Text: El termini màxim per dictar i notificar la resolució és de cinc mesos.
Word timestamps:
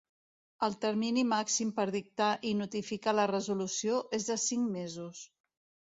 El 0.67 0.77
termini 0.85 1.23
màxim 1.33 1.73
per 1.75 1.85
dictar 1.95 2.31
i 2.53 2.55
notificar 2.63 3.15
la 3.19 3.29
resolució 3.35 4.03
és 4.21 4.29
de 4.31 4.43
cinc 4.49 4.73
mesos. 4.79 5.23